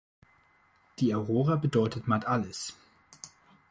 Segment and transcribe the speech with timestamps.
[0.97, 2.75] Die Aurora bedeutet Matt alles.